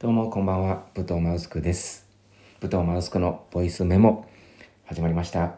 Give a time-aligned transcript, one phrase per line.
[0.00, 2.06] どうもこんばんは、武藤マウスクです。
[2.60, 4.28] 武藤マウスクのボイスメモ
[4.84, 5.56] 始まりました。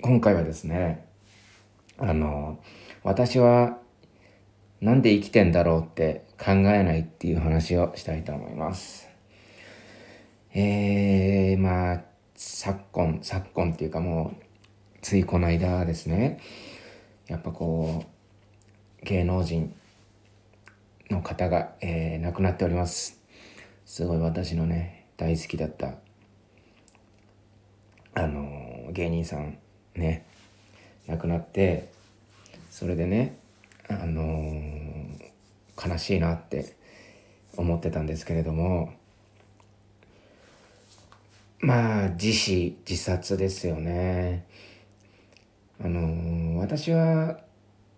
[0.00, 1.04] 今回はですね、
[1.98, 2.60] あの、
[3.02, 3.78] 私は
[4.80, 9.08] なんで生きてんだろうって考えないっていう話をしたいと思います。
[10.54, 12.04] えー、まあ、
[12.36, 14.44] 昨今、昨今っていうかもう、
[15.02, 16.38] ついこの間ですね、
[17.26, 18.04] やっぱこ
[19.02, 19.74] う、芸能人
[21.10, 23.23] の方が、えー亡くなっております。
[23.86, 25.94] すごい私のね、大好きだった、
[28.14, 29.58] あの芸人さん
[29.94, 30.24] ね、
[31.06, 31.90] 亡くなって、
[32.70, 33.36] それでね、
[33.88, 34.24] あの
[35.76, 36.76] 悲しいなって
[37.56, 38.92] 思ってたんですけれども、
[41.60, 44.46] まあ、自死、自殺ですよね。
[45.82, 47.40] あの私は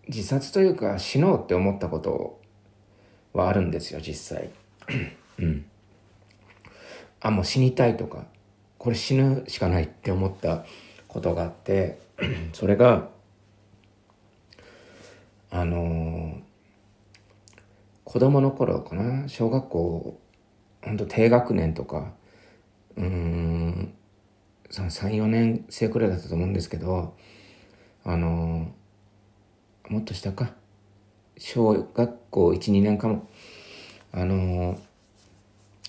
[0.08, 2.40] 自殺というか死のうって思ったこと
[3.32, 4.50] はあるんですよ、実際。
[5.38, 5.66] うん。
[7.26, 8.26] あ、もう死にたいとか、
[8.78, 10.64] これ死ぬしかないって思った
[11.08, 11.98] ことがあって、
[12.52, 13.08] それが、
[15.50, 16.46] あのー
[18.06, 20.20] 子供の頃かな、小学校、
[20.80, 22.12] ほんと低学年とか、
[22.96, 23.92] うん、
[24.70, 27.16] 3、4年生くらいだったと思うんですけど、
[28.04, 28.72] あの
[29.88, 30.54] もっと下か。
[31.36, 33.28] 小学校1、2年かも。
[34.12, 34.78] あの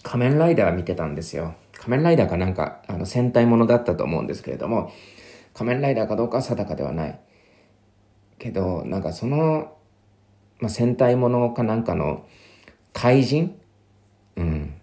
[0.07, 1.55] 仮面ライダー見てたんですよ。
[1.73, 4.89] 仮面ライダーかなんか、あの、戦隊ものだったと思うんですけれども、
[5.53, 7.19] 仮面ライダーかどうかは定かではない。
[8.39, 9.75] けど、なんかその、
[10.59, 12.25] まあ、戦隊ものかなんかの
[12.93, 13.59] 怪人？
[14.37, 14.75] うん。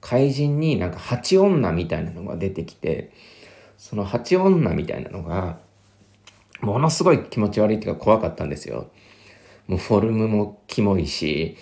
[0.00, 3.10] 怪人になんか八女みたいなのが出てきて、
[3.76, 5.58] その八女みたいなのが、
[6.60, 8.92] ものすごい気持ち悪いっていうか怖かったんですよ。
[9.66, 11.56] もうフォルムもキモいし、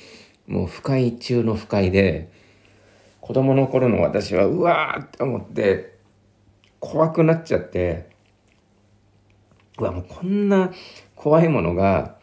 [0.46, 2.38] もう不快中の不快で、
[3.30, 5.94] 子供の頃の私はうわーって思って、
[6.80, 8.10] 怖くなっちゃって、
[9.78, 10.72] うわ、もうこんな
[11.14, 12.16] 怖いものが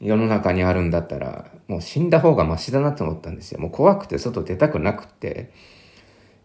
[0.00, 3.60] 世の中にあるんだったら、もう死んだ方がマシだなと思ったんですよ。
[3.60, 5.52] もう怖くて外出たくなくて、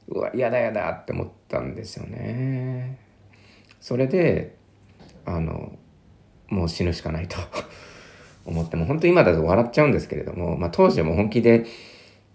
[0.09, 2.99] うわ、やだやだって思ったんですよね。
[3.79, 4.57] それで、
[5.23, 5.71] あの、
[6.49, 7.37] もう死ぬしかないと
[8.45, 11.65] 思って、もう本当今だと笑っちゃうんですけれども、まあ当時はもう本気で、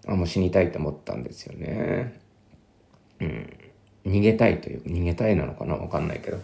[0.07, 2.19] あ、もう死にたいと思ったんですよね。
[3.19, 3.49] うん。
[4.05, 6.37] 逃げたいというか、逃げたいなのかなわかんないけど。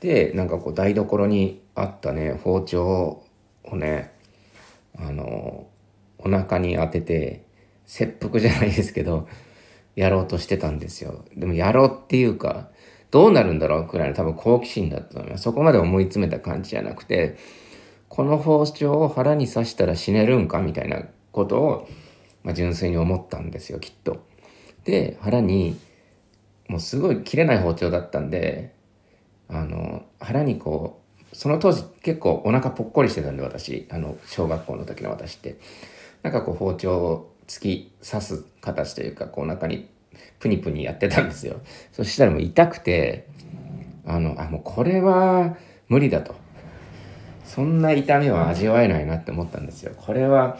[0.00, 3.22] で、なんかこう台所にあったね、包丁
[3.64, 4.12] をね、
[4.98, 5.66] あの、
[6.18, 7.44] お腹に当てて、
[7.86, 9.28] 切腹じゃないですけど、
[9.94, 11.24] やろうとしてたんですよ。
[11.36, 12.70] でもやろうっていうか、
[13.10, 15.44] どうなるんだろうくらいの多分好奇心だったと思います。
[15.44, 17.36] そこまで思い詰めた感じじゃなくて、
[18.08, 21.88] この包丁を腹に刺したら死ねるんかみたいなことを、
[22.44, 24.24] まあ、純粋に思ったんですよ、きっと。
[24.84, 25.76] で、腹に、
[26.68, 28.74] もうすごい切れない包丁だったんで、
[29.48, 31.00] あの、腹にこ
[31.32, 35.56] う、その当時結構お腹ぽっこりしてたんで私、あの、小学校の時の私って。
[36.22, 39.88] なんかこう包丁を突き刺す形というか、こうお腹に
[40.38, 41.60] プニプニやってたんですよ。
[41.92, 43.26] そしたらもう痛くて、
[44.06, 45.56] あの、あ、もうこれは
[45.88, 46.34] 無理だと。
[47.44, 49.92] そんな痛みは味わえないなって思ったんですよ。
[49.96, 50.58] これは、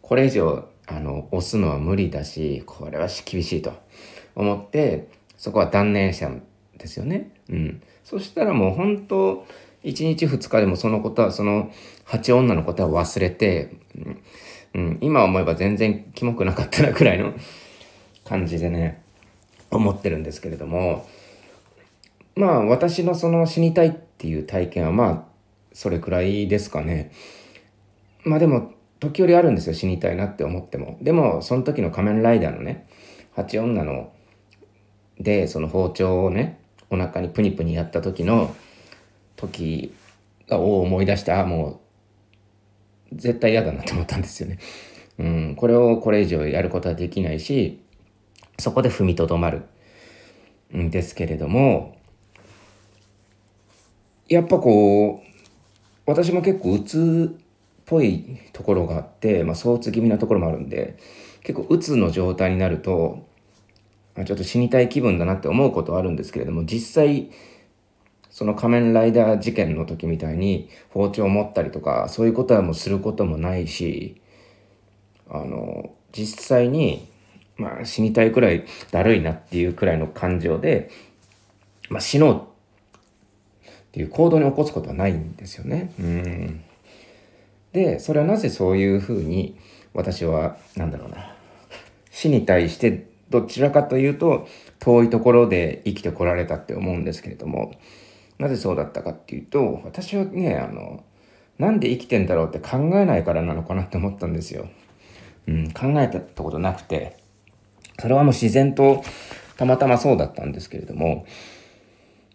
[0.00, 3.72] これ以上、あの、押すのは無理だし、これは厳しいと
[4.34, 6.42] 思って、そこは断念したん
[6.76, 7.30] ですよね。
[7.48, 7.82] うん。
[8.04, 9.46] そしたらもう本当、
[9.82, 11.70] 1日2日でもそのことは、その
[12.04, 13.72] 八女のことは忘れて、
[14.74, 17.32] うん今思えば全然キモくなかったなくらいの
[18.24, 19.02] 感じでね、
[19.70, 21.06] 思ってるんですけれども、
[22.34, 25.24] まあ私のその死にたいっていう体験はまあ
[25.72, 27.12] それくらいですかね。
[28.24, 30.98] まあでも時折あるんですよ死にたいなって思っても。
[31.02, 32.86] でもその時の仮面ライダーのね、
[33.34, 34.12] 八女の
[35.18, 36.60] でその包丁をね、
[36.90, 38.54] お腹にプニプニやった時の
[39.36, 39.94] 時
[40.50, 41.80] を思い出して、ああも
[43.12, 44.58] う絶対嫌だなって思ったんですよね。
[45.18, 47.80] うん、これをこれ以上やることはできないし、
[48.58, 49.62] そこで踏みとどまる
[50.76, 51.96] んですけれども、
[54.28, 55.26] やっぱこう、
[56.06, 57.38] 私も結構うつ
[57.86, 60.96] ぽいところがあって、まあ、躁うつ気味なところもあるんで、
[61.42, 63.26] 結構うつの状態になると、
[64.24, 67.30] ちょっと死にたい気分だなって思うことはあるんですけれども、実際、
[68.30, 74.20] その仮面ライダー事件の時みたいに包丁を持ったりとか、そういうことはもうすることもないし、
[75.28, 77.08] あの、実際に、
[77.56, 80.90] まあ死にたいくらいだるいなっていうくらいの感情で、
[81.88, 82.40] まあ死のうっ
[83.92, 85.92] ていう行動に起こすことはないんですよね。
[86.00, 86.64] うん。
[87.74, 89.58] で、それはなぜそういうふうに
[89.92, 91.34] 私は、なんだろうな、
[92.10, 94.46] 死に対してどちらかというと
[94.78, 97.74] 遠いところで生きてこられたって思うんですけれども
[98.38, 101.02] なぜそうだったかっていうと私はねあの
[101.58, 104.68] なんで生きてんだろうって考えないからなのかなって思ったんですよ。
[105.46, 107.16] うん、考えたことなくて
[107.98, 109.02] それはもう自然と
[109.56, 111.26] たまたまそうだったんですけれども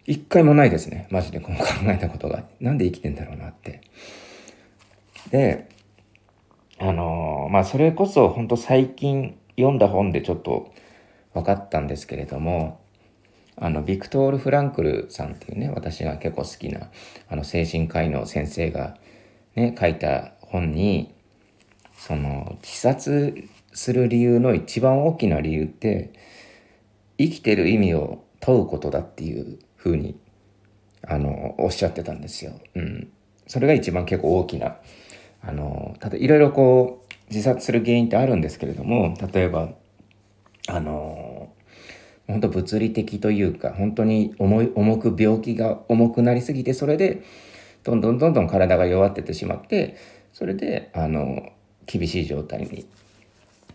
[0.06, 3.80] 一回もないですねマジでこの考えたことがなんで生きてんだろうなって。
[5.30, 5.68] で
[6.78, 10.72] あのー、まあそれこそ本当最近読んだ本でちょっと
[11.34, 12.80] 分かったんですけれども
[13.56, 16.88] あのビクトール・フランクルさんっていうね私が結構好きな
[17.28, 18.96] あの精神科医の先生が
[19.54, 21.14] ね書いた本に
[21.94, 23.34] その自殺
[23.72, 26.12] する理由の一番大きな理由って
[27.18, 30.18] 生きてる意味を問うことだっていうふうに
[31.06, 32.52] あのおっしゃってたんですよ。
[32.74, 33.12] うん、
[33.46, 34.78] それが一番結構大きな
[35.42, 39.70] あのただいろいろこう自殺する原因ってあるんですけれども例えば
[40.68, 41.50] あの
[42.26, 47.22] 本当物理的というか本当に重い重く病気が重くなりすぎてそれで
[47.82, 49.96] どんどんどんどん体が弱っててしまって
[50.32, 51.52] それであの
[51.86, 52.86] 厳しい状態に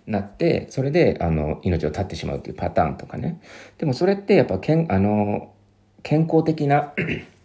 [0.08, 3.42] なってそれであの命を絶ってしまうというパターンとかね。
[3.78, 5.52] でもそれってやっぱけんあの
[6.04, 6.94] 健康的な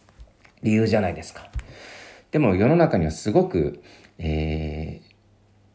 [0.62, 1.50] 理由じゃないですか。
[2.30, 3.82] でも世の中にはすごく、
[4.22, 5.00] え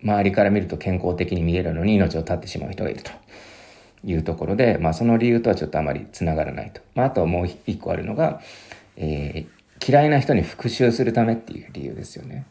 [0.02, 3.12] ー、周りから見ると健康的に見えるのに命を絶ってしまう人がいると。
[4.06, 8.40] いうところで、まあ、その理由とはちょっとあまりつながらないと、まあ、あともう一個あるのが、
[8.98, 12.46] えー、嫌いな人に復讐するためっていう理由ですよね。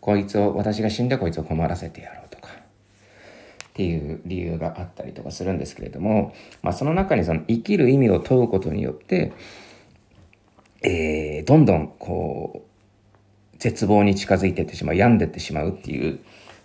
[0.00, 2.48] こいつを私が死んでこいつを困らせてやろうとか。
[2.50, 9.32] っていう理由があったりとかするんですけれども、まあ、その中にその生きる意味を問うことによって、
[10.82, 12.69] えー、どんどんこう
[13.60, 16.18] 絶望に近づいてってしまう病んでってしまうっていう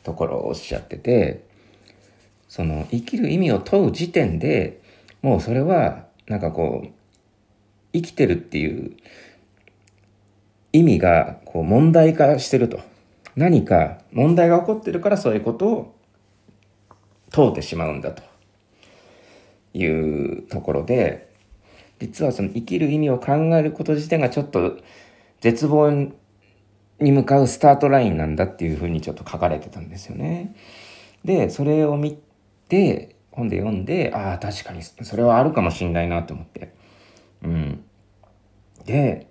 [0.03, 1.45] ところをおっしゃってて
[2.47, 4.81] その生きる意味を問う時点で
[5.21, 6.89] もうそれはなんかこう
[7.93, 8.95] 生きてるっていう
[10.73, 12.79] 意味がこう問題化してると。
[13.35, 15.95] 何か問題が起こってるからそういうことを
[17.31, 18.23] 問うてしまうんだと。
[19.75, 21.27] いうところで
[21.99, 24.77] 実はその生きる意味を考えること自体がちょっと
[25.41, 26.13] 絶望
[26.99, 30.55] に向かうスタートラインなんだっていうふうにちょっと書かれてたんですよね。
[31.23, 32.19] でそれを見
[32.69, 36.73] て本で読んでああ確かにそれはあるかもしんないなと思って。
[37.43, 37.83] うん、
[38.85, 39.27] で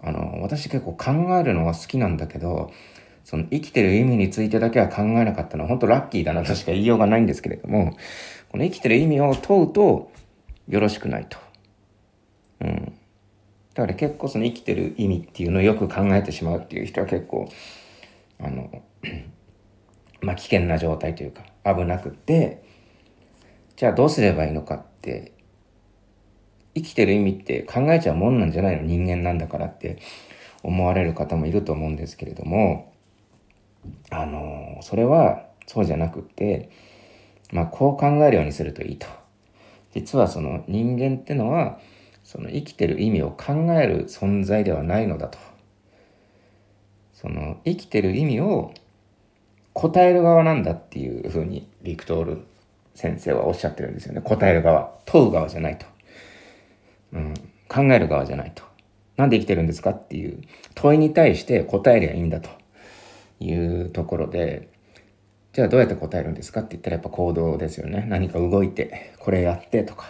[0.00, 2.70] あの私結構考えるのが好きなんだけど
[3.24, 7.96] その生きてる意味についてだけは考えなかったのは本当ラッキーだなとしか言いようがないんですけれども、
[8.50, 10.10] この生きてる意味を問うと
[10.68, 11.38] よろしくないと。
[13.74, 17.48] だから結構その生きてる意味っていうのをよく考えてしまうっていう人は結構、
[18.38, 18.82] あの、
[20.20, 22.62] まあ危険な状態というか危なくて、
[23.76, 25.32] じゃあどうすればいいのかって、
[26.74, 29.98] 生きてる意味って考えちゃうもんなんじゃないの人間なんだからって
[30.62, 32.92] 思われる方もいると思うんですけれども、
[34.10, 36.70] あのそれはそうじゃなくって、
[37.52, 39.06] まあ、こう考えるようにするといいと。
[39.92, 41.78] 実はその人間ってのは
[42.32, 45.38] その生きてる意味を考える存在ではないのだと。
[47.12, 48.72] その生きてる意味を
[49.74, 52.42] 答える側なんだっていうふうにビクトール
[52.94, 54.22] 先生はおっしゃってるんですよね。
[54.22, 54.94] 答える側。
[55.04, 55.86] 問う側じゃないと。
[57.12, 57.34] うん、
[57.68, 58.62] 考える側じゃないと。
[59.18, 60.40] なんで生きてるんですかっていう
[60.74, 62.48] 問いに対して答えりゃいいんだと。
[63.42, 64.68] いうところで、
[65.52, 68.06] じゃあどうやって答えるんですかって言ったらやっぱ行動ですよね。
[68.08, 70.06] 何か動いて、これやってとか、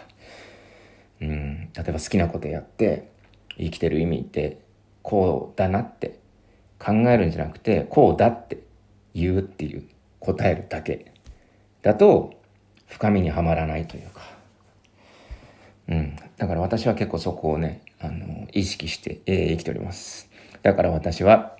[1.23, 3.11] うん、例えば好きなことやって、
[3.57, 4.61] 生きてる意味って
[5.03, 6.19] こうだなって
[6.79, 8.63] 考えるんじゃなくて、こうだって
[9.15, 9.89] 言うっていう
[10.21, 11.13] 答えるだけ
[11.83, 12.35] だと
[12.87, 14.23] 深みにはまらないというか、
[15.89, 20.29] うん、だから私は結構そこをね、あの、意識して、えー、生きております。
[20.63, 21.57] だから私は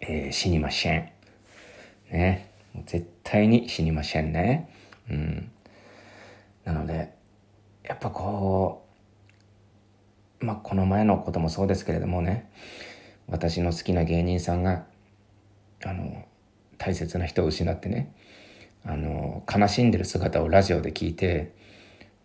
[0.00, 1.10] えー、死にません。
[2.10, 2.50] ね。
[2.72, 4.70] もう絶対に死にませんね。
[5.10, 5.50] うん。
[6.64, 7.12] なので、
[7.82, 8.87] やっぱこう、
[10.40, 12.50] まあ、この前のこともそうですけれどもね、
[13.28, 14.86] 私の好きな芸人さんが、
[15.84, 16.24] あの、
[16.78, 18.14] 大切な人を失ってね、
[18.84, 21.54] あの、悲しんでる姿をラジオで聞いて、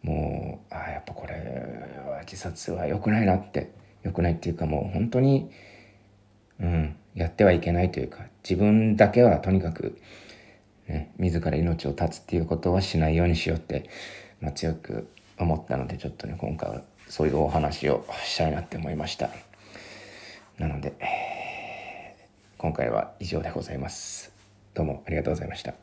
[0.01, 1.33] もう、ああ、やっぱこれ
[2.07, 3.71] は自殺は良くないなって、
[4.03, 5.49] 良くないっていうかもう本当に、
[6.59, 9.97] うん、やってはいけないというか自分だけはとにかく、
[10.87, 13.89] ね、自ら命を絶つっていうことはしないようにしようって、
[14.41, 15.07] まあ、強く
[15.39, 19.29] 思ったのでちょっとね今回はそういうお話をしたいなって思いました。
[20.57, 20.93] なので
[22.57, 24.31] 今回は以上でございます。
[24.73, 25.82] どうもありがとうございました。